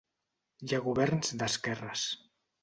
[0.69, 2.09] Hi ha governs d'esquerres.